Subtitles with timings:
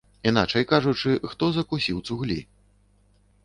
[0.29, 2.41] Іначай кажучы, хто закусіў цуглі.